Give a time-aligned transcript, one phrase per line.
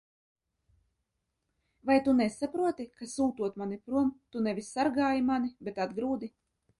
[1.89, 6.31] Vai tu nesaproti, ka, sūtot mani prom, tu nevis sargāji mani, bet atgrūdi?